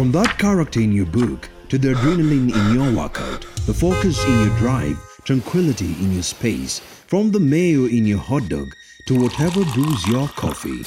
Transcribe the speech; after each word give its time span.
From 0.00 0.12
that 0.12 0.38
character 0.38 0.80
in 0.80 0.92
your 0.92 1.04
book 1.04 1.46
to 1.68 1.76
the 1.76 1.88
adrenaline 1.88 2.56
in 2.56 2.74
your 2.74 2.90
workout, 2.96 3.42
the 3.66 3.74
focus 3.74 4.24
in 4.24 4.46
your 4.46 4.56
drive, 4.56 4.96
tranquility 5.24 5.92
in 6.02 6.14
your 6.14 6.22
space, 6.22 6.78
from 6.78 7.30
the 7.30 7.38
mayo 7.38 7.84
in 7.84 8.06
your 8.06 8.16
hot 8.16 8.48
dog 8.48 8.74
to 9.04 9.20
whatever 9.20 9.62
brews 9.74 10.08
your 10.08 10.26
coffee. 10.28 10.82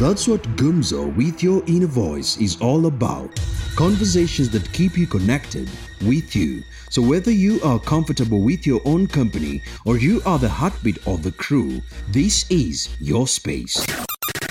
That's 0.00 0.26
what 0.26 0.42
Gumzo 0.56 1.14
with 1.14 1.44
your 1.44 1.62
inner 1.68 1.86
voice 1.86 2.38
is 2.38 2.60
all 2.60 2.86
about. 2.86 3.30
Conversations 3.76 4.50
that 4.50 4.72
keep 4.72 4.98
you 4.98 5.06
connected 5.06 5.70
with 6.02 6.34
you. 6.34 6.64
So 6.88 7.02
whether 7.02 7.30
you 7.30 7.60
are 7.62 7.78
comfortable 7.78 8.42
with 8.42 8.66
your 8.66 8.80
own 8.84 9.06
company 9.06 9.62
or 9.84 9.96
you 9.96 10.22
are 10.26 10.40
the 10.40 10.48
heartbeat 10.48 10.98
of 11.06 11.22
the 11.22 11.30
crew, 11.30 11.80
this 12.08 12.50
is 12.50 12.88
your 12.98 13.28
space. 13.28 13.86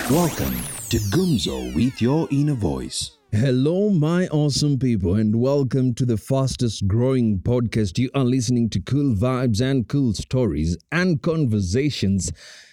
Welcome 0.08 0.56
to 0.88 0.96
Gumzo 1.12 1.74
with 1.74 2.00
your 2.00 2.28
inner 2.30 2.54
voice. 2.54 3.19
Hello, 3.32 3.90
my 3.90 4.26
awesome 4.28 4.76
people, 4.76 5.14
and 5.14 5.36
welcome 5.36 5.94
to 5.94 6.04
the 6.04 6.16
fastest 6.16 6.88
growing 6.88 7.38
podcast. 7.38 7.96
You 7.96 8.10
are 8.12 8.24
listening 8.24 8.68
to 8.70 8.80
cool 8.80 9.14
vibes 9.14 9.60
and 9.60 9.86
cool 9.86 10.14
stories 10.14 10.76
and 10.90 11.22
conversations, 11.22 12.32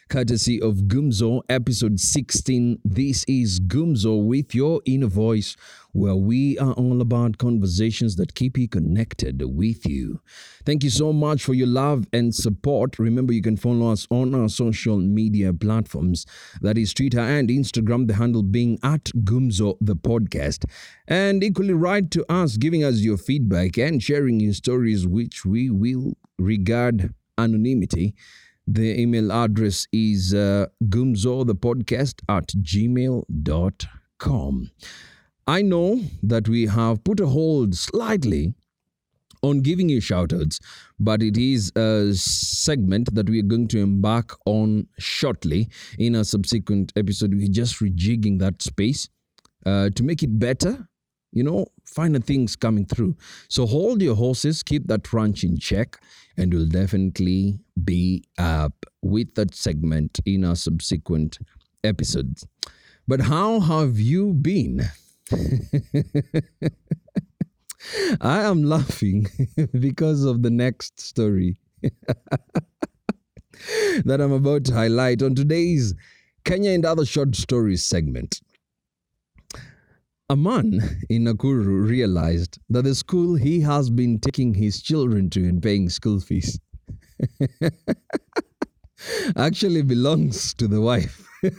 courtesy 0.09 0.61
of 0.61 0.83
Gumzo, 0.87 1.41
episode 1.49 1.99
16. 1.99 2.79
This 2.85 3.25
is 3.27 3.59
Gumzo 3.59 4.23
with 4.23 4.55
your 4.55 4.81
inner 4.85 5.07
voice, 5.07 5.55
where 5.91 6.15
we 6.15 6.57
are 6.59 6.73
all 6.73 7.01
about 7.01 7.37
conversations 7.37 8.15
that 8.15 8.35
keep 8.35 8.57
you 8.57 8.67
connected 8.67 9.43
with 9.45 9.85
you. 9.85 10.21
Thank 10.65 10.83
you 10.83 10.89
so 10.89 11.11
much 11.11 11.43
for 11.43 11.53
your 11.53 11.67
love 11.67 12.07
and 12.13 12.33
support. 12.33 12.99
Remember, 12.99 13.33
you 13.33 13.41
can 13.41 13.57
follow 13.57 13.91
us 13.91 14.07
on 14.09 14.33
our 14.33 14.49
social 14.49 14.97
media 14.97 15.53
platforms 15.53 16.25
that 16.61 16.77
is 16.77 16.93
Twitter 16.93 17.19
and 17.19 17.49
Instagram, 17.49 18.07
the 18.07 18.13
handle 18.15 18.43
being 18.43 18.79
at 18.83 19.05
Gumzo 19.23 19.77
the 19.81 19.95
podcast. 19.95 20.65
And 21.07 21.43
equally, 21.43 21.73
write 21.73 22.11
to 22.11 22.25
us, 22.31 22.57
giving 22.57 22.83
us 22.83 22.99
your 22.99 23.17
feedback 23.17 23.77
and 23.77 24.01
sharing 24.01 24.39
your 24.39 24.53
stories, 24.53 25.05
which 25.05 25.45
we 25.45 25.69
will 25.69 26.13
regard 26.39 27.13
anonymity. 27.37 28.15
The 28.67 28.99
email 28.99 29.31
address 29.31 29.87
is 29.93 30.33
uh, 30.33 30.65
gumzothepodcast 30.83 32.15
at 32.27 32.47
gmail.com. 32.47 33.91
I 35.47 35.61
know 35.61 36.01
that 36.21 36.49
we 36.49 36.65
have 36.65 37.01
put 37.05 37.21
a 37.21 37.27
hold 37.27 37.75
slightly 37.75 38.53
on 39.41 39.61
giving 39.61 39.87
you 39.87 40.01
shoutouts, 40.01 40.59
but 40.99 41.23
it 41.23 41.37
is 41.37 41.71
a 41.77 42.13
segment 42.13 43.13
that 43.15 43.29
we 43.29 43.39
are 43.39 43.43
going 43.43 43.69
to 43.69 43.79
embark 43.79 44.37
on 44.45 44.87
shortly 44.99 45.69
in 45.97 46.15
a 46.15 46.25
subsequent 46.25 46.91
episode. 46.97 47.33
We're 47.33 47.47
just 47.47 47.79
rejigging 47.79 48.39
that 48.39 48.61
space 48.61 49.07
uh, 49.65 49.91
to 49.91 50.03
make 50.03 50.23
it 50.23 50.37
better. 50.39 50.89
You 51.31 51.43
know, 51.43 51.67
finer 51.85 52.19
things 52.19 52.55
coming 52.55 52.85
through. 52.85 53.15
So 53.47 53.65
hold 53.65 54.01
your 54.01 54.15
horses, 54.15 54.63
keep 54.63 54.87
that 54.87 55.11
ranch 55.13 55.43
in 55.43 55.57
check, 55.57 55.97
and 56.37 56.53
we'll 56.53 56.67
definitely 56.67 57.59
be 57.83 58.23
up 58.37 58.85
with 59.01 59.33
that 59.35 59.55
segment 59.55 60.19
in 60.25 60.45
our 60.45 60.55
subsequent 60.55 61.39
episodes. 61.83 62.45
But 63.07 63.21
how 63.21 63.59
have 63.59 63.99
you 63.99 64.33
been? 64.33 64.83
I 68.21 68.41
am 68.41 68.63
laughing 68.63 69.27
because 69.79 70.23
of 70.23 70.43
the 70.43 70.49
next 70.49 70.99
story 70.99 71.57
that 74.03 74.19
I'm 74.19 74.31
about 74.31 74.65
to 74.65 74.73
highlight 74.73 75.21
on 75.21 75.35
today's 75.35 75.93
Kenya 76.43 76.71
and 76.71 76.85
Other 76.85 77.05
Short 77.05 77.35
Stories 77.35 77.83
segment. 77.83 78.41
A 80.29 80.35
man 80.35 80.81
in 81.09 81.23
Nakuru 81.23 81.87
realized 81.87 82.59
that 82.69 82.81
the 82.81 82.93
school 82.93 83.35
he 83.35 83.61
has 83.61 83.89
been 83.89 84.19
taking 84.19 84.55
his 84.55 84.81
children 84.81 85.29
to 85.29 85.47
and 85.47 85.63
paying 85.63 85.87
school 85.87 86.19
fees 86.19 86.59
actually 89.37 89.83
belongs 89.83 90.53
to 90.55 90.67
the 90.67 90.81
wife. 90.81 91.25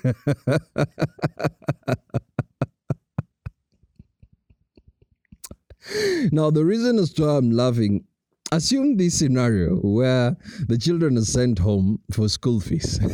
now, 6.31 6.51
the 6.51 6.63
reason 6.63 6.99
as 6.99 7.15
to 7.15 7.23
why 7.23 7.39
I'm 7.39 7.51
laughing, 7.51 8.05
assume 8.53 8.99
this 8.99 9.19
scenario 9.19 9.77
where 9.77 10.37
the 10.67 10.77
children 10.77 11.17
are 11.17 11.25
sent 11.25 11.59
home 11.59 12.03
for 12.13 12.29
school 12.29 12.61
fees. 12.61 13.01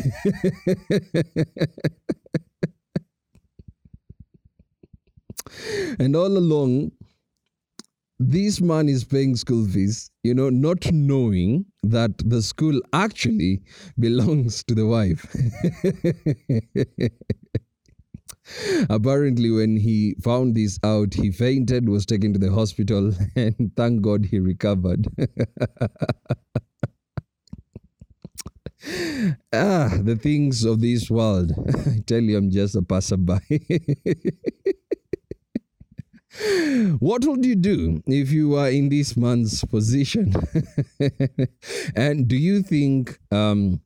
and 5.98 6.16
all 6.16 6.36
along, 6.36 6.92
this 8.18 8.60
man 8.60 8.88
is 8.88 9.04
paying 9.04 9.34
school 9.36 9.66
fees, 9.66 10.10
you 10.22 10.34
know, 10.34 10.48
not 10.48 10.90
knowing 10.92 11.66
that 11.82 12.12
the 12.18 12.40
school 12.42 12.80
actually 12.92 13.62
belongs 13.98 14.62
to 14.64 14.74
the 14.74 14.86
wife. 14.86 15.26
Apparently, 18.90 19.50
when 19.50 19.76
he 19.76 20.14
found 20.22 20.54
this 20.54 20.78
out, 20.84 21.14
he 21.14 21.30
fainted, 21.30 21.88
was 21.88 22.06
taken 22.06 22.32
to 22.34 22.38
the 22.38 22.52
hospital, 22.52 23.12
and 23.36 23.72
thank 23.76 24.02
God 24.02 24.26
he 24.26 24.38
recovered. 24.38 25.06
ah, 29.52 29.98
the 30.02 30.18
things 30.20 30.64
of 30.64 30.80
this 30.80 31.10
world. 31.10 31.52
I 31.86 32.00
tell 32.06 32.20
you, 32.20 32.36
I'm 32.36 32.50
just 32.50 32.76
a 32.76 32.82
passerby. 32.82 33.40
What 36.98 37.24
would 37.24 37.44
you 37.44 37.56
do 37.56 38.02
if 38.06 38.30
you 38.30 38.50
were 38.50 38.68
in 38.68 38.88
this 38.88 39.16
man's 39.16 39.64
position? 39.64 40.34
and 41.96 42.28
do 42.28 42.36
you 42.36 42.62
think 42.62 43.18
um, 43.30 43.80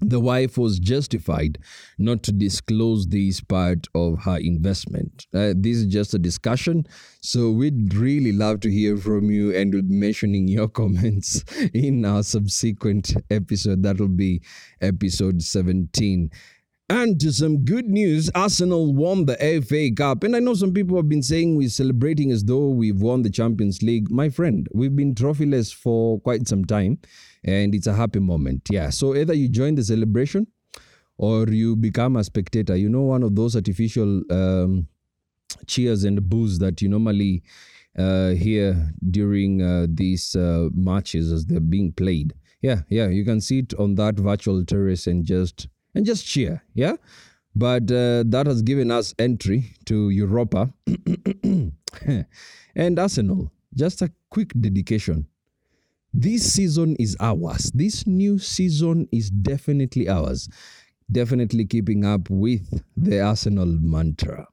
the 0.00 0.20
wife 0.20 0.56
was 0.56 0.78
justified 0.78 1.58
not 1.98 2.22
to 2.22 2.32
disclose 2.32 3.08
this 3.08 3.40
part 3.40 3.88
of 3.94 4.20
her 4.20 4.36
investment. 4.36 5.26
Uh, 5.34 5.54
this 5.56 5.78
is 5.78 5.86
just 5.86 6.14
a 6.14 6.18
discussion, 6.18 6.86
so 7.20 7.50
we'd 7.50 7.92
really 7.94 8.30
love 8.30 8.60
to 8.60 8.70
hear 8.70 8.96
from 8.96 9.30
you 9.30 9.54
and 9.54 9.74
we'll 9.74 9.82
mentioning 9.84 10.46
your 10.46 10.68
comments 10.80 11.44
in 11.74 12.04
our 12.04 12.22
subsequent 12.22 13.14
episode. 13.30 13.82
That'll 13.82 14.08
be 14.08 14.40
episode 14.80 15.42
17. 15.42 16.30
And 16.90 17.20
to 17.20 17.32
some 17.32 17.66
good 17.66 17.86
news, 17.86 18.30
Arsenal 18.34 18.94
won 18.94 19.26
the 19.26 19.36
FA 19.68 19.90
Cup. 19.94 20.24
And 20.24 20.34
I 20.34 20.38
know 20.38 20.54
some 20.54 20.72
people 20.72 20.96
have 20.96 21.08
been 21.08 21.22
saying 21.22 21.56
we're 21.56 21.68
celebrating 21.68 22.30
as 22.32 22.44
though 22.44 22.70
we've 22.70 23.00
won 23.00 23.20
the 23.20 23.30
Champions 23.30 23.82
League. 23.82 24.10
My 24.10 24.30
friend, 24.30 24.66
we've 24.72 24.96
been 24.96 25.14
trophyless 25.14 25.74
for 25.74 26.18
quite 26.20 26.48
some 26.48 26.64
time, 26.64 26.98
and 27.44 27.74
it's 27.74 27.86
a 27.86 27.92
happy 27.92 28.20
moment. 28.20 28.68
Yeah. 28.70 28.88
So 28.88 29.14
either 29.14 29.34
you 29.34 29.50
join 29.50 29.74
the 29.74 29.84
celebration 29.84 30.46
or 31.18 31.46
you 31.48 31.76
become 31.76 32.16
a 32.16 32.24
spectator. 32.24 32.74
You 32.74 32.88
know, 32.88 33.02
one 33.02 33.22
of 33.22 33.36
those 33.36 33.54
artificial 33.54 34.22
um, 34.30 34.88
cheers 35.66 36.04
and 36.04 36.26
boos 36.26 36.58
that 36.60 36.80
you 36.80 36.88
normally 36.88 37.42
uh, 37.98 38.30
hear 38.30 38.92
during 39.10 39.60
uh, 39.60 39.88
these 39.90 40.34
uh, 40.34 40.68
matches 40.72 41.32
as 41.32 41.44
they're 41.44 41.60
being 41.60 41.92
played. 41.92 42.32
Yeah, 42.62 42.82
yeah, 42.88 43.08
you 43.08 43.26
can 43.26 43.42
see 43.42 43.58
it 43.58 43.74
on 43.74 43.96
that 43.96 44.18
virtual 44.18 44.64
terrace 44.64 45.06
and 45.06 45.24
just 45.24 45.68
and 45.94 46.06
just 46.06 46.26
cheer, 46.26 46.62
yeah? 46.74 46.94
But 47.54 47.90
uh, 47.90 48.24
that 48.26 48.44
has 48.46 48.62
given 48.62 48.90
us 48.90 49.14
entry 49.18 49.74
to 49.86 50.10
Europa 50.10 50.72
and 52.76 52.98
Arsenal. 52.98 53.50
Just 53.74 54.02
a 54.02 54.12
quick 54.30 54.52
dedication. 54.58 55.26
This 56.14 56.52
season 56.52 56.96
is 56.98 57.16
ours. 57.20 57.70
This 57.74 58.06
new 58.06 58.38
season 58.38 59.08
is 59.12 59.30
definitely 59.30 60.08
ours. 60.08 60.48
Definitely 61.10 61.66
keeping 61.66 62.04
up 62.04 62.28
with 62.30 62.82
the 62.96 63.20
Arsenal 63.20 63.66
mantra. 63.66 64.46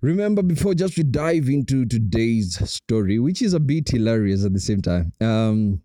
Remember, 0.00 0.42
before 0.42 0.74
just 0.74 0.96
we 0.96 1.04
dive 1.04 1.48
into 1.48 1.86
today's 1.86 2.58
story, 2.68 3.18
which 3.20 3.40
is 3.40 3.54
a 3.54 3.60
bit 3.60 3.88
hilarious 3.88 4.44
at 4.44 4.52
the 4.52 4.60
same 4.60 4.82
time, 4.82 5.12
um, 5.20 5.80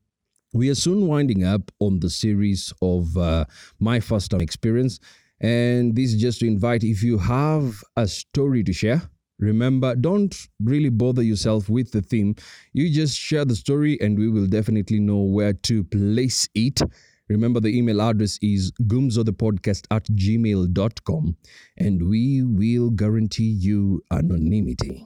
we 0.58 0.70
are 0.70 0.76
soon 0.76 1.06
winding 1.06 1.44
up 1.44 1.72
on 1.80 2.00
the 2.00 2.10
series 2.10 2.74
of 2.82 3.16
uh, 3.16 3.46
my 3.80 4.00
first 4.00 4.32
time 4.32 4.42
experience. 4.42 5.00
And 5.40 5.96
this 5.96 6.14
is 6.14 6.20
just 6.20 6.40
to 6.40 6.48
invite 6.48 6.84
if 6.84 7.04
you 7.04 7.20
have 7.20 7.84
a 7.96 8.08
story 8.08 8.64
to 8.64 8.74
share, 8.74 9.04
remember, 9.38 9.96
don't 9.96 10.36
really 10.60 10.90
bother 10.90 11.22
yourself 11.22 11.70
with 11.70 11.92
the 11.92 12.02
theme. 12.02 12.36
You 12.74 12.92
just 12.92 13.16
share 13.20 13.46
the 13.46 13.56
story, 13.56 14.00
and 14.02 14.18
we 14.18 14.30
will 14.30 14.48
definitely 14.48 15.00
know 15.00 15.20
where 15.20 15.54
to 15.54 15.84
place 15.84 16.50
it. 16.56 16.82
Remember, 17.30 17.60
the 17.60 17.78
email 17.78 18.02
address 18.02 18.40
is 18.42 18.72
gumzothepodcast 18.82 19.86
at 19.92 20.06
gmail.com, 20.06 21.38
and 21.78 22.10
we 22.10 22.42
will 22.42 22.90
guarantee 22.90 23.52
you 23.52 24.02
anonymity. 24.12 25.06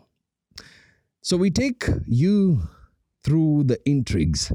So 1.21 1.35
we 1.35 1.51
take 1.51 1.83
you 2.07 2.61
through 3.23 3.65
the 3.65 3.79
intrigues 3.85 4.51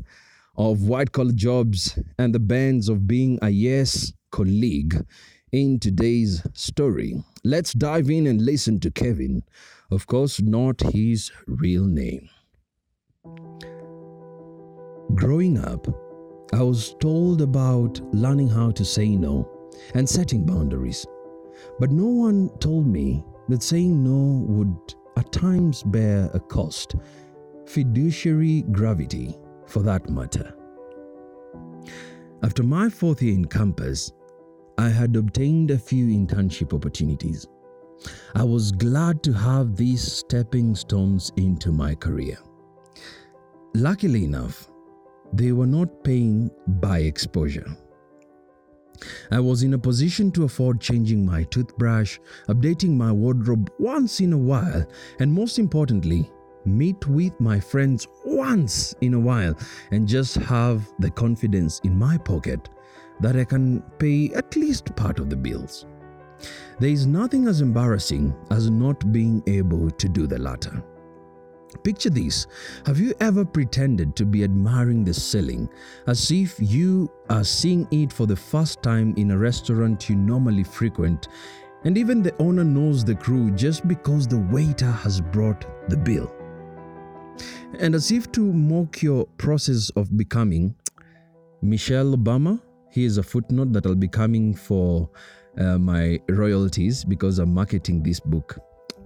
of 0.57 0.89
white 0.89 1.13
collar 1.13 1.33
jobs 1.33 1.99
and 2.19 2.35
the 2.35 2.39
bands 2.39 2.89
of 2.89 3.07
being 3.07 3.39
a 3.43 3.51
yes 3.51 4.13
colleague 4.31 5.05
in 5.53 5.79
today's 5.79 6.43
story. 6.55 7.23
Let's 7.45 7.73
dive 7.73 8.11
in 8.11 8.27
and 8.27 8.43
listen 8.43 8.81
to 8.81 8.91
Kevin, 8.91 9.43
Of 9.91 10.07
course, 10.07 10.41
not 10.41 10.81
his 10.81 11.31
real 11.47 11.85
name. 11.85 12.29
Growing 15.15 15.59
up, 15.59 15.87
I 16.53 16.63
was 16.63 16.95
told 17.01 17.41
about 17.41 18.01
learning 18.13 18.49
how 18.49 18.73
to 18.73 18.85
say 18.85 19.15
no 19.15 19.49
and 19.95 20.09
setting 20.09 20.45
boundaries. 20.45 21.07
But 21.79 21.93
no 21.93 22.07
one 22.07 22.51
told 22.59 22.87
me 22.87 23.25
that 23.49 23.63
saying 23.63 24.03
no 24.03 24.45
would 24.49 24.95
at 25.17 25.31
times 25.31 25.85
bear 25.85 26.29
a 26.35 26.41
cost, 26.41 26.97
fiduciary 27.67 28.63
gravity 28.73 29.37
for 29.67 29.83
that 29.83 30.09
matter. 30.09 30.55
After 32.43 32.63
my 32.63 32.89
fourth 32.89 33.23
year 33.23 33.35
in 33.35 33.47
campus, 33.47 34.13
I 34.79 34.89
had 34.89 35.17
obtained 35.17 35.71
a 35.71 35.79
few 35.79 36.07
internship 36.07 36.75
opportunities. 36.75 37.47
I 38.35 38.45
was 38.45 38.73
glad 38.73 39.23
to 39.23 39.33
have 39.33 39.75
these 39.75 40.03
stepping 40.03 40.75
stones 40.75 41.33
into 41.37 41.73
my 41.73 41.95
career. 41.95 42.39
Luckily 43.75 44.25
enough, 44.25 44.69
they 45.33 45.53
were 45.53 45.67
not 45.67 46.05
paying 46.05 46.51
by 46.67 47.01
exposure. 47.01 47.67
I 49.31 49.41
was 49.41 49.63
in 49.63 49.75
a 49.75 49.79
position 49.79 50.31
to 50.33 50.45
afford 50.45 50.81
changing 50.81 51.25
my 51.25 51.43
toothbrush, 51.45 52.19
updating 52.49 52.97
my 52.97 53.13
wardrobe 53.13 53.71
once 53.79 54.21
in 54.21 54.33
a 54.33 54.39
while, 54.39 54.87
and 55.19 55.33
most 55.33 55.59
importantly, 55.59 56.31
meet 56.67 57.07
with 57.07 57.39
my 57.41 57.61
friends 57.61 58.09
once 58.25 58.95
in 59.01 59.15
a 59.15 59.21
while 59.21 59.55
and 59.91 60.07
just 60.07 60.37
have 60.37 60.89
the 60.99 61.11
confidence 61.11 61.81
in 61.85 61.99
my 61.99 62.19
pocket 62.19 62.69
that 63.21 63.37
I 63.37 63.45
can 63.45 63.83
pay 63.99 64.33
at 64.35 64.57
least 64.57 64.95
part 64.97 65.19
of 65.19 65.31
the 65.31 65.37
bills. 65.37 65.87
There 66.79 66.91
is 66.91 67.07
nothing 67.07 67.49
as 67.49 67.61
embarrassing 67.61 68.35
as 68.51 68.71
not 68.71 69.11
being 69.13 69.43
able 69.47 69.91
to 69.91 70.09
do 70.09 70.27
the 70.27 70.39
latter. 70.39 70.83
Picture 71.83 72.11
this 72.11 72.47
Have 72.85 72.99
you 72.99 73.15
ever 73.21 73.45
pretended 73.45 74.17
to 74.17 74.27
be 74.27 74.45
admiring 74.45 75.05
the 75.05 75.15
ceiling 75.15 75.69
as 76.07 76.31
if 76.31 76.57
you 76.59 77.11
are 77.29 77.45
seeing 77.45 77.89
it 77.91 78.13
for 78.13 78.27
the 78.27 78.37
first 78.37 78.83
time 78.83 79.15
in 79.17 79.31
a 79.31 79.39
restaurant 79.39 80.09
you 80.09 80.17
normally 80.17 80.65
frequent, 80.65 81.29
and 81.85 81.97
even 81.97 82.23
the 82.23 82.37
owner 82.39 82.65
knows 82.65 83.05
the 83.05 83.15
crew 83.15 83.51
just 83.51 83.87
because 83.89 84.27
the 84.27 84.39
waiter 84.39 84.91
has 84.91 85.21
brought 85.21 85.65
the 85.89 85.97
bill? 85.97 86.36
And 87.79 87.95
as 87.95 88.11
if 88.11 88.31
to 88.33 88.41
mock 88.41 89.03
your 89.03 89.27
process 89.39 89.91
of 89.91 90.17
becoming, 90.17 90.75
Michelle 91.63 92.17
Obama, 92.17 92.61
here's 92.91 93.19
a 93.19 93.23
footnote 93.23 93.73
that 93.73 93.87
I'll 93.87 93.95
be 93.95 94.09
coming 94.09 94.55
for 94.55 95.11
uh, 95.59 95.79
my 95.79 96.21
royalties 96.29 97.05
because 97.05 97.39
I'm 97.39 97.53
marketing 97.53 98.03
this 98.03 98.21
book. 98.21 98.59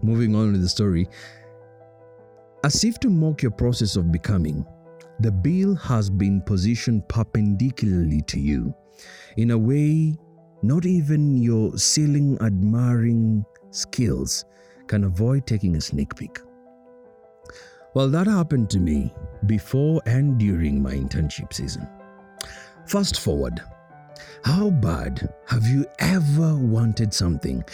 Moving 0.03 0.35
on 0.35 0.53
with 0.53 0.62
the 0.62 0.69
story, 0.69 1.09
as 2.65 2.85
if 2.85 2.99
to 3.00 3.11
mock 3.11 3.43
your 3.43 3.53
process 3.53 3.97
of 3.97 4.12
becoming, 4.12 4.67
the 5.21 5.31
bill 5.31 5.75
has 5.75 6.09
been 6.09 6.41
positioned 6.43 7.09
perpendicularly 7.09 8.23
to 8.23 8.41
you 8.41 8.75
in 9.37 9.50
a 9.50 9.59
way 9.59 10.17
not 10.62 10.85
even 10.85 11.37
your 11.37 11.76
ceiling 11.79 12.37
admiring 12.43 13.44
skills 13.71 14.44
can 14.87 15.05
avoid 15.05 15.47
taking 15.47 15.76
a 15.76 15.81
sneak 15.81 16.15
peek. 16.17 16.38
Well, 17.92 18.08
that 18.10 18.28
happened 18.28 18.70
to 18.70 18.78
me 18.78 19.12
before 19.46 20.00
and 20.06 20.38
during 20.38 20.81
my 20.81 20.94
internship 20.94 21.52
season. 21.52 21.88
Fast 22.87 23.20
forward, 23.20 23.60
how 24.44 24.70
bad 24.70 25.32
have 25.46 25.66
you 25.66 25.84
ever 25.98 26.54
wanted 26.56 27.12
something? 27.12 27.64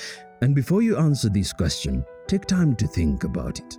And 0.40 0.54
before 0.54 0.80
you 0.80 0.96
answer 0.96 1.28
this 1.28 1.52
question, 1.52 2.04
take 2.26 2.46
time 2.46 2.76
to 2.76 2.86
think 2.86 3.24
about 3.24 3.58
it. 3.58 3.78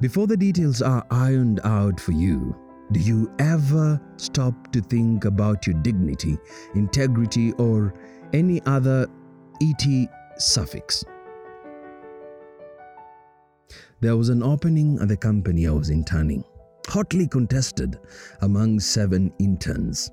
Before 0.00 0.26
the 0.26 0.36
details 0.36 0.80
are 0.80 1.04
ironed 1.10 1.60
out 1.64 1.98
for 2.00 2.12
you, 2.12 2.54
do 2.92 3.00
you 3.00 3.32
ever 3.40 4.00
stop 4.16 4.72
to 4.72 4.80
think 4.80 5.24
about 5.24 5.66
your 5.66 5.74
dignity, 5.82 6.38
integrity, 6.74 7.52
or 7.54 7.94
any 8.32 8.62
other 8.64 9.08
ET 9.60 10.08
suffix? 10.38 11.04
There 14.00 14.16
was 14.16 14.28
an 14.28 14.42
opening 14.42 14.98
at 15.00 15.08
the 15.08 15.16
company 15.16 15.66
I 15.66 15.70
was 15.70 15.88
interning, 15.88 16.44
hotly 16.86 17.26
contested 17.26 17.98
among 18.42 18.80
seven 18.80 19.32
interns. 19.38 20.10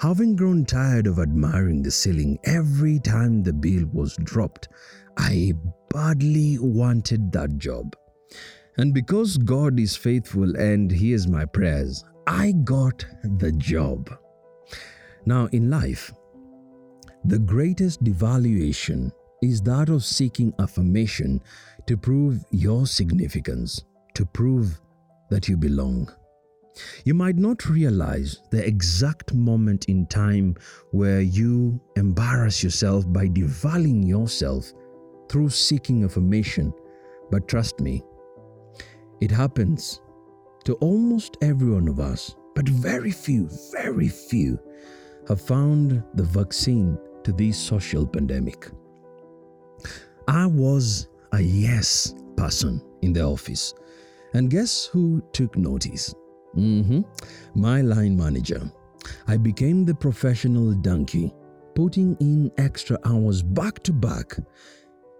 Having 0.00 0.36
grown 0.36 0.66
tired 0.66 1.06
of 1.06 1.18
admiring 1.18 1.82
the 1.82 1.90
ceiling 1.90 2.38
every 2.44 2.98
time 2.98 3.42
the 3.42 3.54
bill 3.54 3.86
was 3.92 4.16
dropped, 4.16 4.68
I 5.16 5.54
badly 5.88 6.58
wanted 6.60 7.32
that 7.32 7.56
job. 7.56 7.96
And 8.76 8.92
because 8.92 9.38
God 9.38 9.80
is 9.80 9.96
faithful 9.96 10.56
and 10.56 10.90
hears 10.90 11.26
my 11.26 11.46
prayers, 11.46 12.04
I 12.26 12.52
got 12.64 13.04
the 13.38 13.52
job. 13.52 14.10
Now, 15.24 15.46
in 15.52 15.70
life, 15.70 16.12
the 17.24 17.38
greatest 17.38 18.02
devaluation 18.04 19.10
is 19.42 19.60
that 19.62 19.88
of 19.88 20.04
seeking 20.04 20.54
affirmation 20.58 21.42
to 21.86 21.96
prove 21.96 22.44
your 22.50 22.86
significance, 22.86 23.84
to 24.14 24.24
prove 24.24 24.80
that 25.30 25.48
you 25.48 25.56
belong. 25.56 26.10
You 27.04 27.12
might 27.14 27.36
not 27.36 27.68
realize 27.68 28.40
the 28.50 28.66
exact 28.66 29.34
moment 29.34 29.86
in 29.86 30.06
time 30.06 30.56
where 30.92 31.20
you 31.20 31.80
embarrass 31.96 32.62
yourself 32.62 33.10
by 33.12 33.28
devaluing 33.28 34.06
yourself 34.06 34.72
through 35.28 35.50
seeking 35.50 36.04
affirmation, 36.04 36.72
but 37.30 37.48
trust 37.48 37.80
me, 37.80 38.02
it 39.20 39.30
happens 39.30 40.00
to 40.64 40.74
almost 40.74 41.36
every 41.42 41.70
one 41.70 41.88
of 41.88 42.00
us, 42.00 42.34
but 42.54 42.68
very 42.68 43.10
few, 43.10 43.48
very 43.72 44.08
few 44.08 44.58
have 45.28 45.40
found 45.40 46.02
the 46.14 46.22
vaccine 46.22 46.98
to 47.24 47.32
this 47.32 47.58
social 47.58 48.06
pandemic. 48.06 48.70
I 50.28 50.46
was 50.46 51.08
a 51.32 51.40
yes 51.40 52.14
person 52.36 52.82
in 53.02 53.12
the 53.12 53.22
office. 53.22 53.74
And 54.34 54.50
guess 54.50 54.86
who 54.86 55.22
took 55.32 55.56
notice? 55.56 56.14
Mm-hmm. 56.56 57.00
My 57.54 57.80
line 57.80 58.16
manager. 58.16 58.70
I 59.26 59.36
became 59.36 59.84
the 59.84 59.94
professional 59.94 60.72
donkey, 60.74 61.34
putting 61.74 62.16
in 62.20 62.52
extra 62.58 62.98
hours 63.04 63.42
back 63.42 63.82
to 63.84 63.92
back. 63.92 64.36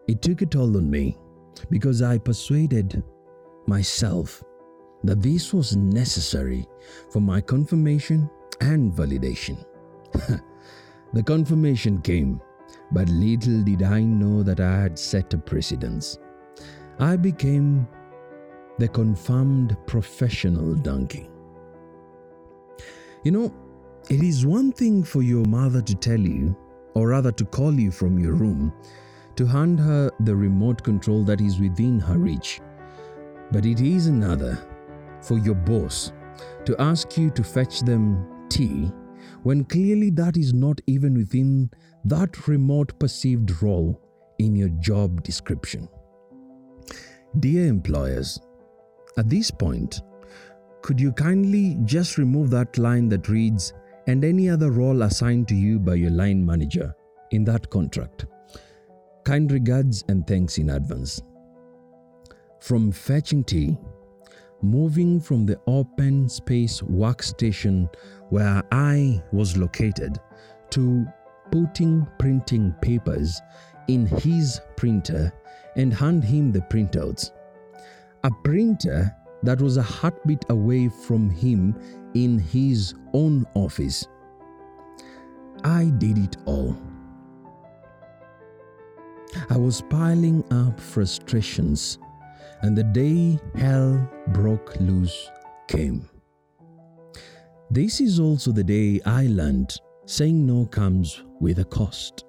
It 0.09 0.23
took 0.23 0.43
a 0.43 0.47
toll 0.47 0.77
on 0.77 0.91
me 0.91 1.17
because 1.71 2.03
I 2.03 2.19
persuaded 2.19 3.03
myself 3.67 4.43
that 5.05 5.23
this 5.23 5.53
was 5.53 5.77
necessary 5.77 6.67
for 7.11 7.21
my 7.21 7.41
confirmation 7.41 8.31
and 8.61 8.93
validation. 8.93 9.65
the 11.13 11.23
confirmation 11.23 12.01
came, 12.03 12.41
but 12.93 13.09
little 13.09 13.63
did 13.63 13.83
I 13.83 14.03
know 14.03 14.43
that 14.43 14.61
I 14.61 14.83
had 14.83 14.99
set 14.99 15.35
a 15.35 15.39
precedence. 15.39 16.19
I 16.99 17.17
became 17.17 17.89
the 18.79 18.89
confirmed 18.89 19.77
professional 19.87 20.75
donkey. 20.75 21.29
You 23.25 23.33
know, 23.33 23.55
it 24.11 24.23
is 24.23 24.45
one 24.45 24.73
thing 24.73 25.05
for 25.05 25.23
your 25.23 25.45
mother 25.47 25.81
to 25.81 25.95
tell 25.95 26.21
you, 26.21 26.57
or 26.95 27.09
rather 27.09 27.33
to 27.33 27.45
call 27.45 27.73
you 27.73 27.91
from 27.91 28.19
your 28.19 28.35
room, 28.35 28.73
to 29.37 29.47
hand 29.47 29.79
her 29.81 30.11
the 30.21 30.35
remote 30.35 30.83
control 30.83 31.25
that 31.25 31.41
is 31.41 31.59
within 31.59 31.99
her 32.01 32.19
reach 32.19 32.61
but 33.53 33.67
it 33.67 33.81
is 33.81 34.07
another 34.07 34.59
for 35.21 35.39
your 35.39 35.55
boss 35.55 36.13
to 36.65 36.75
ask 36.81 37.19
you 37.19 37.31
to 37.31 37.45
fetch 37.45 37.81
them 37.81 38.27
tea 38.49 38.91
when 39.43 39.65
clearly 39.65 40.11
that 40.11 40.37
is 40.37 40.53
not 40.53 40.81
even 40.87 41.15
within 41.15 41.71
that 42.05 42.49
remote 42.49 42.99
perceived 42.99 43.63
role 43.63 44.01
in 44.39 44.57
your 44.57 44.71
job 44.81 45.23
description. 45.23 45.89
Dear 47.39 47.67
employers, 47.67 48.41
at 49.17 49.29
this 49.29 49.51
point, 49.51 50.03
could 50.83 51.01
you 51.01 51.13
kindly 51.13 51.79
just 51.85 52.19
remove 52.19 52.51
that 52.51 52.77
line 52.79 53.09
that 53.11 53.29
reads, 53.29 53.73
and 54.09 54.25
any 54.25 54.51
other 54.51 54.71
role 54.71 55.03
assigned 55.03 55.47
to 55.49 55.55
you 55.55 55.79
by 55.79 55.95
your 55.95 56.11
line 56.11 56.45
manager 56.45 56.95
in 57.31 57.45
that 57.45 57.71
contract? 57.71 58.27
Kind 59.25 59.53
regards 59.53 60.05
and 60.09 60.27
thanks 60.27 60.59
in 60.59 60.71
advance 60.71 61.23
from 62.63 62.93
fetching 62.93 63.43
tea, 63.43 63.77
moving 64.63 65.21
from 65.21 65.45
the 65.45 65.59
open 65.67 66.29
space 66.29 66.81
workstation 66.81 67.93
where 68.33 68.63
I 68.73 69.23
was 69.31 69.59
located 69.59 70.19
to 70.71 71.07
putting 71.51 72.09
printing 72.19 72.75
papers 72.81 73.43
in 73.89 74.07
his 74.07 74.59
printer 74.75 75.31
and 75.77 75.93
hand 75.93 76.25
him 76.25 76.51
the 76.51 76.61
printouts. 76.61 77.31
A 78.25 78.31
printer 78.43 79.15
that 79.43 79.61
was 79.61 79.77
a 79.77 79.83
heartbeat 79.83 80.47
away 80.49 80.89
from 80.89 81.29
him 81.29 81.77
in 82.15 82.39
his 82.39 82.95
own 83.13 83.45
office. 83.53 84.09
I 85.63 85.93
did 85.99 86.17
it 86.17 86.39
all. 86.47 86.75
I 89.51 89.59
was 89.59 89.83
piling 89.91 90.43
up 90.51 90.81
frustrations 90.81 91.99
and 92.63 92.79
the 92.79 92.85
day 92.85 93.39
hell 93.57 94.11
broke 94.29 94.75
loose 94.81 95.31
came. 95.69 96.09
This 97.73 98.03
is 98.03 98.21
also 98.21 98.53
the 98.53 98.63
day 98.63 99.01
I 99.07 99.29
learned 99.29 99.75
saying 100.05 100.45
no 100.45 100.67
comes 100.67 101.23
with 101.41 101.59
a 101.59 101.65
cost. 101.65 102.27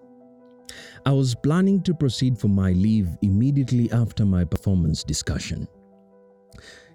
I 1.06 1.12
was 1.12 1.36
planning 1.36 1.82
to 1.82 1.94
proceed 1.94 2.38
for 2.38 2.48
my 2.48 2.72
leave 2.72 3.10
immediately 3.22 3.92
after 3.92 4.24
my 4.24 4.46
performance 4.46 5.04
discussion. 5.04 5.68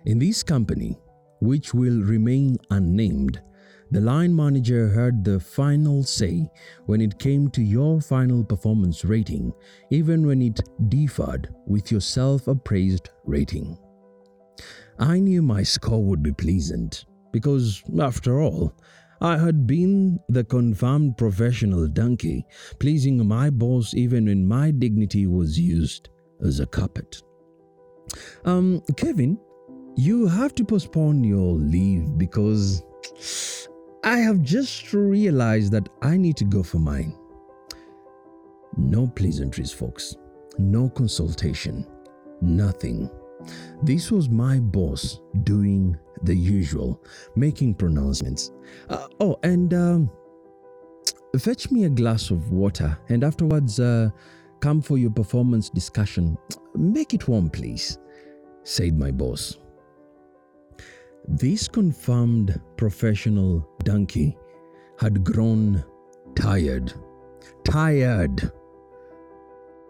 In 0.06 0.18
this 0.18 0.42
company, 0.42 0.96
which 1.40 1.74
will 1.74 2.00
remain 2.00 2.56
unnamed, 2.70 3.42
the 3.90 4.00
line 4.00 4.34
manager 4.34 4.88
heard 4.88 5.24
the 5.24 5.38
final 5.38 6.02
say 6.02 6.48
when 6.86 7.02
it 7.02 7.18
came 7.18 7.50
to 7.50 7.60
your 7.62 8.00
final 8.00 8.42
performance 8.42 9.04
rating, 9.04 9.52
even 9.90 10.26
when 10.26 10.40
it 10.40 10.58
differed 10.88 11.54
with 11.66 11.92
your 11.92 12.00
self 12.00 12.48
appraised 12.48 13.10
rating. 13.26 13.76
I 14.98 15.18
knew 15.18 15.42
my 15.42 15.62
score 15.64 16.02
would 16.02 16.22
be 16.22 16.32
pleasant 16.32 17.04
because, 17.32 17.82
after 18.00 18.40
all, 18.40 18.74
I 19.20 19.36
had 19.36 19.66
been 19.66 20.20
the 20.28 20.44
confirmed 20.44 21.16
professional 21.16 21.88
donkey, 21.88 22.46
pleasing 22.78 23.26
my 23.26 23.50
boss 23.50 23.94
even 23.94 24.26
when 24.26 24.46
my 24.46 24.70
dignity 24.70 25.26
was 25.26 25.58
used 25.58 26.08
as 26.44 26.60
a 26.60 26.66
carpet. 26.66 27.22
Um, 28.44 28.82
Kevin, 28.96 29.38
you 29.96 30.26
have 30.28 30.54
to 30.54 30.64
postpone 30.64 31.24
your 31.24 31.54
leave 31.54 32.16
because 32.16 32.82
I 34.04 34.18
have 34.18 34.42
just 34.42 34.92
realized 34.92 35.72
that 35.72 35.88
I 36.02 36.16
need 36.16 36.36
to 36.36 36.44
go 36.44 36.62
for 36.62 36.78
mine. 36.78 37.18
No 38.76 39.08
pleasantries, 39.08 39.72
folks. 39.72 40.14
No 40.58 40.88
consultation. 40.88 41.84
Nothing. 42.40 43.10
This 43.82 44.10
was 44.10 44.28
my 44.28 44.58
boss 44.58 45.20
doing 45.44 45.96
the 46.22 46.34
usual, 46.34 47.02
making 47.36 47.74
pronouncements. 47.74 48.52
Uh, 48.88 49.06
oh, 49.20 49.38
and 49.42 49.72
um, 49.74 50.10
fetch 51.38 51.70
me 51.70 51.84
a 51.84 51.88
glass 51.88 52.30
of 52.30 52.50
water, 52.50 52.98
and 53.08 53.22
afterwards, 53.22 53.78
uh, 53.78 54.10
come 54.60 54.82
for 54.82 54.98
your 54.98 55.10
performance 55.10 55.70
discussion. 55.70 56.36
Make 56.74 57.14
it 57.14 57.28
warm, 57.28 57.50
please, 57.50 57.98
said 58.64 58.98
my 58.98 59.10
boss. 59.10 59.58
This 61.26 61.68
confirmed 61.68 62.60
professional 62.76 63.68
donkey 63.84 64.36
had 64.98 65.22
grown 65.22 65.84
tired. 66.34 66.92
Tired. 67.64 68.50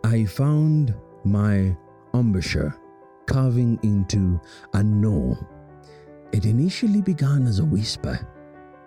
I 0.04 0.24
found 0.24 0.94
my 1.24 1.76
embouchure 2.14 2.74
carving 3.28 3.78
into 3.82 4.40
a 4.74 4.82
no. 4.82 5.36
It 6.32 6.44
initially 6.46 7.02
began 7.02 7.46
as 7.46 7.60
a 7.60 7.64
whisper, 7.64 8.18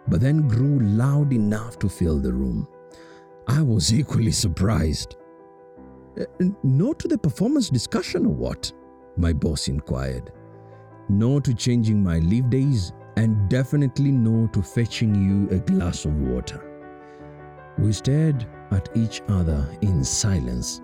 but 0.07 0.19
then 0.19 0.47
grew 0.47 0.79
loud 0.79 1.31
enough 1.31 1.79
to 1.79 1.87
fill 1.89 2.19
the 2.19 2.33
room. 2.33 2.67
I 3.47 3.61
was 3.61 3.93
equally 3.93 4.31
surprised. 4.31 5.15
"Uh, 6.19 6.25
No 6.63 6.93
to 6.93 7.07
the 7.07 7.17
performance 7.17 7.69
discussion 7.69 8.25
or 8.25 8.35
what? 8.35 8.71
My 9.15 9.33
boss 9.33 9.67
inquired 9.67 10.31
no 11.11 11.39
to 11.39 11.53
changing 11.53 12.01
my 12.01 12.19
leave 12.19 12.49
days, 12.49 12.93
and 13.17 13.49
definitely 13.49 14.11
no 14.11 14.47
to 14.47 14.61
fetching 14.61 15.13
you 15.13 15.55
a 15.55 15.59
glass 15.59 16.05
of 16.05 16.15
water. 16.21 16.61
We 17.77 17.91
stared 17.91 18.47
at 18.71 18.89
each 18.95 19.21
other 19.27 19.67
in 19.81 20.03
silence, 20.03 20.81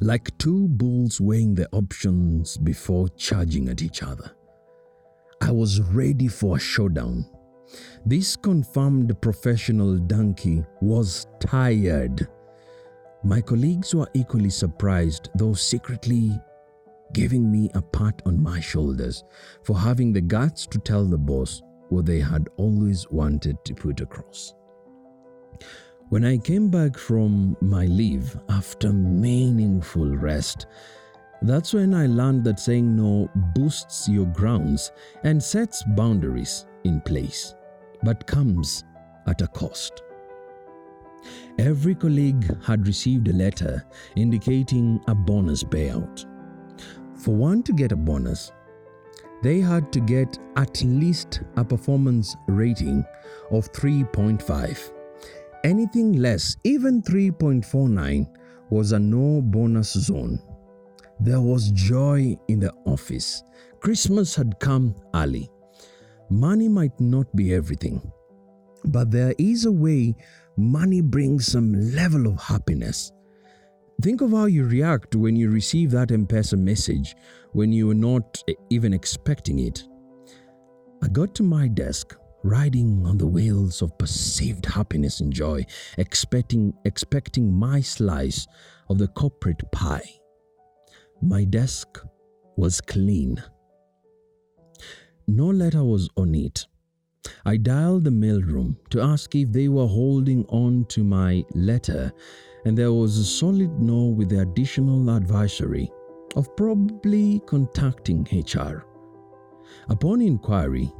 like 0.00 0.36
two 0.38 0.68
bulls 0.68 1.20
weighing 1.20 1.54
their 1.54 1.68
options 1.72 2.56
before 2.56 3.08
charging 3.10 3.68
at 3.68 3.82
each 3.82 4.02
other. 4.02 4.30
I 5.40 5.50
was 5.50 5.80
ready 5.80 6.28
for 6.28 6.56
a 6.56 6.60
showdown. 6.60 7.26
This 8.04 8.36
confirmed 8.36 9.20
professional 9.20 9.98
donkey 9.98 10.64
was 10.80 11.26
tired. 11.40 12.26
My 13.24 13.40
colleagues 13.40 13.94
were 13.94 14.08
equally 14.14 14.50
surprised, 14.50 15.30
though 15.34 15.54
secretly 15.54 16.40
giving 17.12 17.50
me 17.50 17.70
a 17.74 17.82
pat 17.82 18.20
on 18.26 18.42
my 18.42 18.60
shoulders 18.60 19.24
for 19.64 19.78
having 19.78 20.12
the 20.12 20.20
guts 20.20 20.66
to 20.66 20.78
tell 20.78 21.04
the 21.04 21.18
boss 21.18 21.62
what 21.88 22.06
they 22.06 22.20
had 22.20 22.48
always 22.56 23.06
wanted 23.10 23.56
to 23.64 23.74
put 23.74 24.00
across. 24.00 24.54
When 26.08 26.24
I 26.24 26.38
came 26.38 26.68
back 26.68 26.96
from 26.96 27.56
my 27.60 27.86
leave 27.86 28.38
after 28.48 28.92
meaningful 28.92 30.16
rest, 30.16 30.66
that's 31.42 31.74
when 31.74 31.94
I 31.94 32.06
learned 32.06 32.44
that 32.44 32.60
saying 32.60 32.94
no 32.94 33.28
boosts 33.56 34.08
your 34.08 34.26
grounds 34.26 34.92
and 35.24 35.42
sets 35.42 35.82
boundaries 35.96 36.64
in 36.84 37.00
place, 37.00 37.56
but 38.04 38.24
comes 38.24 38.84
at 39.26 39.40
a 39.40 39.48
cost. 39.48 40.04
Every 41.58 41.96
colleague 41.96 42.56
had 42.62 42.86
received 42.86 43.26
a 43.26 43.32
letter 43.32 43.84
indicating 44.14 45.00
a 45.08 45.14
bonus 45.14 45.64
payout. 45.64 46.24
For 47.16 47.34
one 47.34 47.64
to 47.64 47.72
get 47.72 47.90
a 47.90 47.96
bonus, 47.96 48.52
they 49.42 49.58
had 49.58 49.92
to 49.92 49.98
get 49.98 50.38
at 50.54 50.80
least 50.84 51.40
a 51.56 51.64
performance 51.64 52.36
rating 52.46 53.04
of 53.50 53.72
3.5. 53.72 54.92
Anything 55.64 56.14
less, 56.14 56.56
even 56.64 57.02
3.49, 57.02 58.26
was 58.70 58.92
a 58.92 58.98
no 58.98 59.40
bonus 59.42 59.92
zone. 59.92 60.40
There 61.20 61.40
was 61.40 61.70
joy 61.70 62.36
in 62.48 62.60
the 62.60 62.72
office. 62.84 63.42
Christmas 63.80 64.34
had 64.34 64.58
come 64.60 64.94
early. 65.14 65.50
Money 66.30 66.68
might 66.68 66.98
not 67.00 67.34
be 67.36 67.54
everything, 67.54 68.12
but 68.84 69.10
there 69.10 69.34
is 69.38 69.64
a 69.64 69.72
way 69.72 70.14
money 70.56 71.00
brings 71.00 71.46
some 71.46 71.72
level 71.94 72.26
of 72.26 72.40
happiness. 72.40 73.12
Think 74.02 74.20
of 74.20 74.32
how 74.32 74.46
you 74.46 74.66
react 74.66 75.14
when 75.14 75.36
you 75.36 75.50
receive 75.50 75.90
that 75.92 76.10
M 76.10 76.26
message 76.64 77.16
when 77.52 77.72
you 77.72 77.86
were 77.86 77.94
not 77.94 78.42
even 78.70 78.92
expecting 78.92 79.60
it. 79.60 79.84
I 81.02 81.08
got 81.08 81.34
to 81.36 81.42
my 81.42 81.68
desk, 81.68 82.14
riding 82.46 83.04
on 83.06 83.18
the 83.18 83.26
wheels 83.26 83.82
of 83.82 83.98
perceived 83.98 84.66
happiness 84.66 85.20
and 85.20 85.32
joy, 85.32 85.64
expecting 85.98 86.72
expecting 86.84 87.52
my 87.52 87.80
slice 87.80 88.46
of 88.88 88.98
the 88.98 89.08
corporate 89.08 89.62
pie. 89.72 90.08
My 91.20 91.44
desk 91.44 91.98
was 92.56 92.80
clean. 92.80 93.42
No 95.26 95.46
letter 95.46 95.82
was 95.82 96.08
on 96.16 96.34
it. 96.34 96.66
I 97.44 97.56
dialed 97.56 98.04
the 98.04 98.10
mailroom 98.10 98.76
to 98.90 99.00
ask 99.00 99.34
if 99.34 99.50
they 99.50 99.68
were 99.68 99.86
holding 99.86 100.44
on 100.46 100.84
to 100.86 101.02
my 101.02 101.44
letter, 101.54 102.12
and 102.64 102.78
there 102.78 102.92
was 102.92 103.18
a 103.18 103.24
solid 103.24 103.80
no 103.80 104.06
with 104.06 104.28
the 104.28 104.42
additional 104.42 105.10
advisory 105.10 105.90
of 106.36 106.54
probably 106.56 107.40
contacting 107.46 108.26
HR. 108.30 108.84
Upon 109.88 110.20
inquiry, 110.20 110.92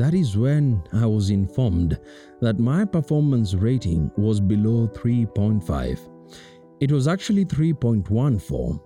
that 0.00 0.14
is 0.14 0.34
when 0.34 0.82
I 0.94 1.04
was 1.04 1.28
informed 1.28 2.00
that 2.40 2.58
my 2.58 2.86
performance 2.86 3.52
rating 3.52 4.10
was 4.16 4.40
below 4.40 4.88
3.5. 4.88 5.98
It 6.80 6.90
was 6.90 7.06
actually 7.06 7.44
3.14. 7.44 8.80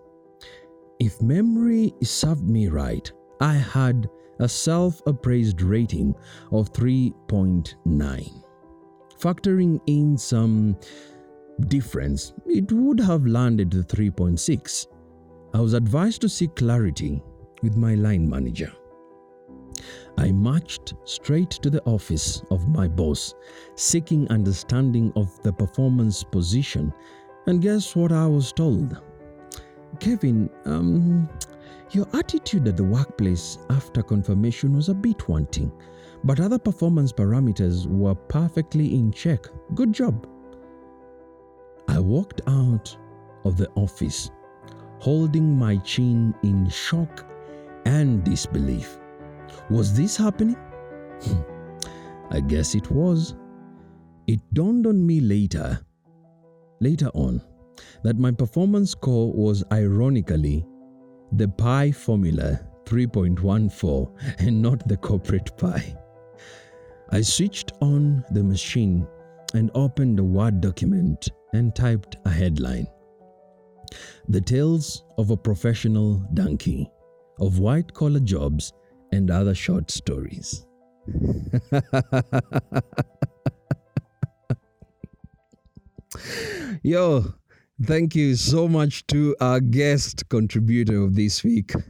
If 0.98 1.22
memory 1.22 1.94
served 2.02 2.50
me 2.50 2.66
right, 2.66 3.12
I 3.40 3.52
had 3.52 4.10
a 4.40 4.48
self 4.48 5.00
appraised 5.06 5.62
rating 5.62 6.16
of 6.50 6.72
3.9. 6.72 8.44
Factoring 9.16 9.80
in 9.86 10.18
some 10.18 10.76
difference, 11.68 12.32
it 12.44 12.72
would 12.72 12.98
have 12.98 13.24
landed 13.24 13.72
at 13.76 13.86
3.6. 13.86 14.86
I 15.54 15.60
was 15.60 15.74
advised 15.74 16.22
to 16.22 16.28
seek 16.28 16.56
clarity 16.56 17.22
with 17.62 17.76
my 17.76 17.94
line 17.94 18.28
manager. 18.28 18.72
I 20.16 20.32
marched 20.32 20.94
straight 21.04 21.50
to 21.50 21.70
the 21.70 21.82
office 21.84 22.42
of 22.50 22.68
my 22.68 22.88
boss, 22.88 23.34
seeking 23.74 24.28
understanding 24.30 25.12
of 25.16 25.42
the 25.42 25.52
performance 25.52 26.22
position, 26.22 26.92
and 27.46 27.60
guess 27.60 27.94
what 27.94 28.12
I 28.12 28.26
was 28.26 28.52
told? 28.52 29.00
Kevin, 30.00 30.50
um, 30.64 31.28
your 31.90 32.06
attitude 32.14 32.66
at 32.66 32.76
the 32.76 32.84
workplace 32.84 33.58
after 33.70 34.02
confirmation 34.02 34.74
was 34.74 34.88
a 34.88 34.94
bit 34.94 35.28
wanting, 35.28 35.70
but 36.24 36.40
other 36.40 36.58
performance 36.58 37.12
parameters 37.12 37.86
were 37.86 38.14
perfectly 38.14 38.94
in 38.94 39.12
check. 39.12 39.46
Good 39.74 39.92
job. 39.92 40.26
I 41.88 42.00
walked 42.00 42.40
out 42.46 42.96
of 43.44 43.56
the 43.56 43.70
office, 43.74 44.30
holding 44.98 45.56
my 45.56 45.76
chin 45.78 46.34
in 46.42 46.68
shock 46.68 47.26
and 47.84 48.24
disbelief. 48.24 48.98
Was 49.70 49.96
this 49.96 50.16
happening? 50.16 50.56
Hmm. 51.22 51.40
I 52.30 52.40
guess 52.40 52.74
it 52.74 52.90
was. 52.90 53.36
It 54.26 54.40
dawned 54.54 54.86
on 54.86 55.06
me 55.06 55.20
later, 55.20 55.80
later 56.80 57.08
on, 57.14 57.42
that 58.02 58.18
my 58.18 58.32
performance 58.32 58.92
score 58.92 59.32
was 59.32 59.62
ironically 59.72 60.66
the 61.32 61.48
pi 61.48 61.90
formula 61.90 62.60
3.14 62.84 64.12
and 64.38 64.62
not 64.62 64.86
the 64.88 64.96
corporate 64.96 65.56
pi. 65.56 65.96
I 67.10 67.20
switched 67.20 67.72
on 67.80 68.24
the 68.30 68.42
machine 68.42 69.06
and 69.54 69.70
opened 69.74 70.18
a 70.18 70.24
Word 70.24 70.60
document 70.60 71.28
and 71.52 71.74
typed 71.74 72.16
a 72.24 72.30
headline 72.30 72.86
The 74.28 74.40
Tales 74.40 75.04
of 75.18 75.30
a 75.30 75.36
Professional 75.36 76.16
Donkey, 76.34 76.90
of 77.40 77.58
White 77.58 77.92
Collar 77.94 78.20
Jobs 78.20 78.72
and 79.14 79.30
Other 79.30 79.54
Short 79.54 79.90
Stories. 79.90 80.66
Yo, 86.82 87.34
thank 87.82 88.14
you 88.14 88.36
so 88.36 88.68
much 88.68 89.06
to 89.08 89.34
our 89.40 89.60
guest 89.60 90.28
contributor 90.28 91.02
of 91.02 91.14
this 91.14 91.42
week. 91.42 91.72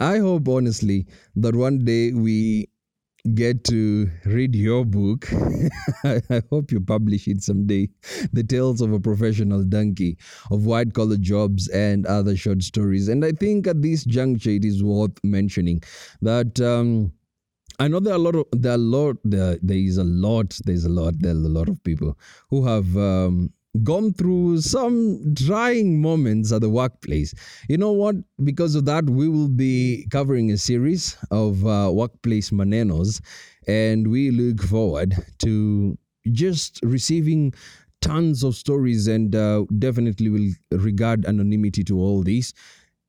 I 0.00 0.18
hope 0.18 0.48
honestly 0.48 1.06
that 1.36 1.54
one 1.54 1.84
day 1.84 2.12
we 2.12 2.68
get 3.34 3.64
to 3.64 4.10
read 4.24 4.54
your 4.54 4.84
book. 4.84 5.28
I, 6.04 6.42
hope 6.50 6.72
you 6.72 6.80
publish 6.80 7.28
it 7.28 7.42
someday. 7.42 7.88
The 8.32 8.44
Tales 8.44 8.80
of 8.80 8.92
a 8.92 9.00
Professional 9.00 9.62
Donkey, 9.64 10.16
of 10.50 10.66
White 10.66 10.94
Collar 10.94 11.16
Jobs 11.16 11.68
and 11.68 12.06
Other 12.06 12.36
Short 12.36 12.62
Stories. 12.62 13.08
And 13.08 13.24
I 13.24 13.32
think 13.32 13.66
at 13.66 13.82
this 13.82 14.04
juncture, 14.04 14.50
it 14.50 14.64
is 14.64 14.82
worth 14.82 15.18
mentioning 15.24 15.82
that. 16.22 16.60
Um, 16.60 17.12
I 17.78 17.88
know 17.88 18.00
there 18.00 18.14
are 18.14 18.16
a 18.16 18.18
lot 18.18 18.34
of 18.34 18.46
there 18.52 18.72
are 18.72 18.76
a 18.76 18.78
lot 18.78 19.16
there, 19.22 19.58
there 19.60 19.76
is 19.76 19.98
a 19.98 20.04
lot 20.04 20.58
there's 20.64 20.86
a 20.86 20.88
lot 20.88 21.12
there's 21.18 21.44
a 21.44 21.48
lot 21.48 21.68
of 21.68 21.82
people 21.84 22.16
who 22.48 22.64
have 22.64 22.96
um, 22.96 23.52
gone 23.82 24.12
through 24.12 24.60
some 24.60 25.34
trying 25.36 26.00
moments 26.00 26.52
at 26.52 26.60
the 26.60 26.70
workplace. 26.70 27.34
You 27.68 27.78
know 27.78 27.92
what? 27.92 28.16
Because 28.44 28.74
of 28.74 28.84
that, 28.86 29.08
we 29.08 29.28
will 29.28 29.48
be 29.48 30.06
covering 30.10 30.50
a 30.50 30.56
series 30.56 31.16
of 31.30 31.66
uh, 31.66 31.90
workplace 31.92 32.50
manenos, 32.50 33.20
and 33.66 34.08
we 34.08 34.30
look 34.30 34.62
forward 34.62 35.14
to 35.38 35.98
just 36.32 36.80
receiving 36.82 37.54
tons 38.00 38.44
of 38.44 38.54
stories 38.54 39.06
and 39.06 39.34
uh, 39.34 39.64
definitely 39.78 40.28
will 40.28 40.52
regard 40.70 41.24
anonymity 41.26 41.82
to 41.84 41.98
all 41.98 42.22
these 42.22 42.52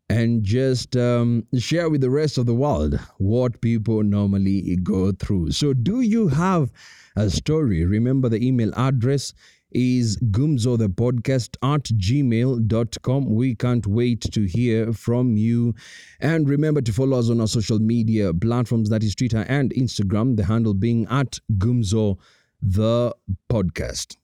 and 0.10 0.44
just 0.44 0.96
um, 0.96 1.46
share 1.58 1.90
with 1.90 2.02
the 2.02 2.10
rest 2.10 2.38
of 2.38 2.46
the 2.46 2.56
world 2.56 3.00
what 3.18 3.60
people 3.62 4.04
normally 4.04 4.78
go 4.78 5.12
through. 5.12 5.52
So, 5.52 5.74
do 5.74 6.02
you 6.02 6.30
have 6.30 6.72
a 7.16 7.30
story? 7.30 7.84
Remember, 7.86 8.30
the 8.30 8.46
email 8.46 8.72
address 8.76 9.34
is 9.72 10.18
gumzo 10.32 10.78
the 10.78 10.90
podcast 10.90 11.56
at 11.62 11.84
gmail.com. 11.84 13.26
We 13.26 13.56
can't 13.56 13.86
wait 13.86 14.22
to 14.32 14.46
hear 14.46 14.94
from 14.94 15.38
you. 15.38 15.76
And 16.20 16.50
remember 16.50 16.82
to 16.82 16.94
follow 16.94 17.20
us 17.20 17.30
on 17.30 17.42
our 17.42 17.48
social 17.48 17.80
media 17.80 18.34
platforms 18.34 18.90
that 18.90 19.04
is 19.04 19.16
Twitter 19.16 19.46
and 19.48 19.74
Instagram, 19.74 20.38
the 20.38 20.46
handle 20.46 20.74
being 20.74 21.08
at 21.10 21.40
gumzo 21.58 22.18
the 22.62 23.16
podcast. 23.50 24.18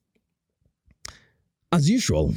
As 1.72 1.88
usual, 1.88 2.34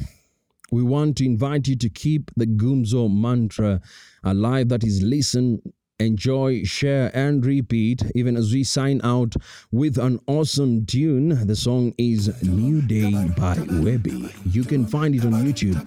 we 0.70 0.82
want 0.82 1.16
to 1.18 1.24
invite 1.24 1.68
you 1.68 1.76
to 1.76 1.88
keep 1.88 2.30
the 2.36 2.46
Gumzo 2.46 3.10
mantra 3.10 3.80
alive 4.24 4.68
that 4.68 4.84
is 4.84 5.02
listen, 5.02 5.62
enjoy, 5.98 6.62
share, 6.64 7.10
and 7.14 7.44
repeat, 7.44 8.02
even 8.14 8.36
as 8.36 8.52
we 8.52 8.62
sign 8.64 9.00
out 9.02 9.34
with 9.72 9.98
an 9.98 10.20
awesome 10.26 10.86
tune. 10.86 11.46
The 11.46 11.56
song 11.56 11.94
is 11.98 12.30
New 12.42 12.82
Day 12.82 13.12
by 13.36 13.58
Webby. 13.70 14.32
You 14.46 14.64
can 14.64 14.86
find 14.86 15.14
it 15.14 15.24
on 15.24 15.32
YouTube 15.32 15.78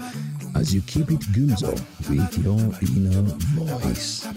as 0.56 0.74
you 0.74 0.82
keep 0.82 1.12
it 1.12 1.22
Gumzo 1.32 1.72
with 2.10 2.38
your 2.44 2.60
inner 2.96 3.22
voice. 3.56 4.28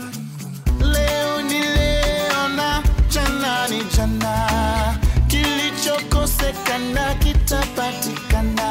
Kilichokosekana 5.29 7.14
kitapatikana. 7.14 8.64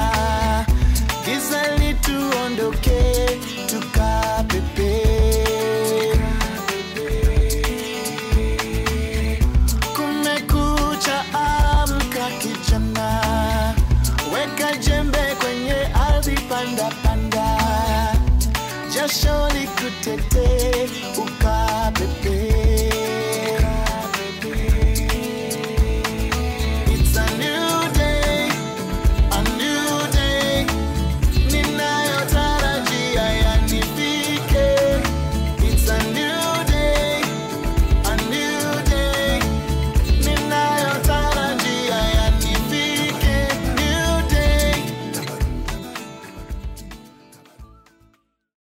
Panda 16.63 16.89
panda. 17.03 17.47
Jasho 18.93 19.49
likutete 19.53 20.89
ukapepe 21.17 22.62